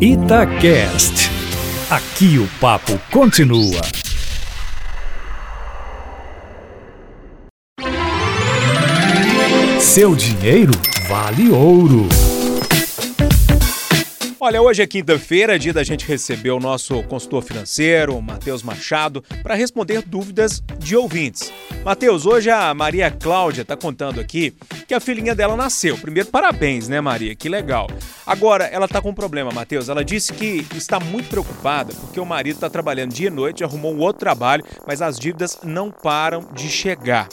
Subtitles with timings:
[0.00, 1.28] Itacast.
[1.90, 3.80] Aqui o papo continua.
[9.80, 10.70] Seu dinheiro
[11.08, 12.08] vale ouro.
[14.40, 19.56] Olha, hoje é quinta-feira, dia da gente receber o nosso consultor financeiro, Matheus Machado, para
[19.56, 21.52] responder dúvidas de ouvintes.
[21.84, 24.54] Matheus, hoje a Maria Cláudia está contando aqui
[24.88, 25.98] que a filhinha dela nasceu.
[25.98, 27.36] Primeiro, parabéns, né, Maria?
[27.36, 27.86] Que legal.
[28.26, 29.90] Agora, ela está com um problema, Matheus.
[29.90, 33.94] Ela disse que está muito preocupada porque o marido está trabalhando dia e noite, arrumou
[33.94, 37.28] um outro trabalho, mas as dívidas não param de chegar.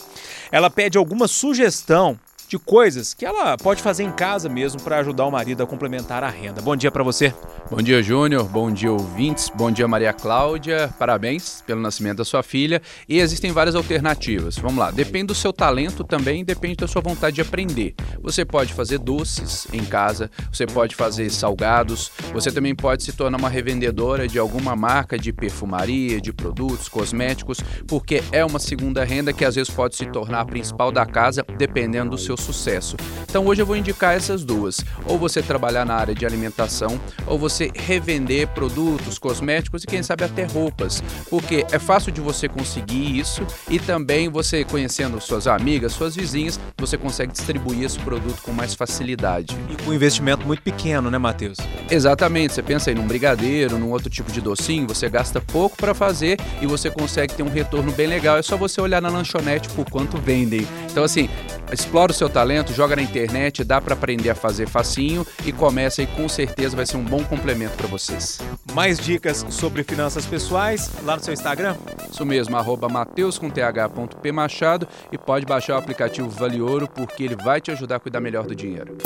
[0.52, 5.24] Ela pede alguma sugestão de coisas que ela pode fazer em casa mesmo para ajudar
[5.24, 6.60] o marido a complementar a renda.
[6.60, 7.34] Bom dia para você.
[7.68, 8.44] Bom dia, Júnior.
[8.44, 9.50] Bom dia, ouvintes.
[9.52, 10.88] Bom dia, Maria Cláudia.
[11.00, 12.80] Parabéns pelo nascimento da sua filha.
[13.08, 14.56] E existem várias alternativas.
[14.56, 14.92] Vamos lá.
[14.92, 17.96] Depende do seu talento também, depende da sua vontade de aprender.
[18.22, 23.36] Você pode fazer doces em casa, você pode fazer salgados, você também pode se tornar
[23.36, 29.32] uma revendedora de alguma marca de perfumaria, de produtos, cosméticos, porque é uma segunda renda
[29.32, 32.96] que às vezes pode se tornar a principal da casa, dependendo do seu sucesso.
[33.28, 37.36] Então hoje eu vou indicar essas duas: ou você trabalhar na área de alimentação, ou
[37.56, 43.18] você revender produtos, cosméticos e quem sabe até roupas, porque é fácil de você conseguir
[43.18, 48.52] isso e também você conhecendo suas amigas, suas vizinhas, você consegue distribuir esse produto com
[48.52, 49.56] mais facilidade.
[49.70, 51.56] E com um investimento muito pequeno, né, Matheus?
[51.90, 52.52] Exatamente.
[52.52, 56.38] Você pensa aí num brigadeiro, num outro tipo de docinho, você gasta pouco para fazer
[56.60, 58.36] e você consegue ter um retorno bem legal.
[58.36, 60.66] É só você olhar na lanchonete por quanto vendem.
[60.96, 61.28] Então assim,
[61.70, 66.00] explora o seu talento, joga na internet, dá para aprender a fazer facinho e começa
[66.00, 68.40] e com certeza vai ser um bom complemento para vocês.
[68.72, 71.76] Mais dicas sobre finanças pessoais lá no seu Instagram?
[72.10, 77.24] Isso mesmo, arroba mateus com th.p machado e pode baixar o aplicativo Vale Ouro porque
[77.24, 78.96] ele vai te ajudar a cuidar melhor do dinheiro.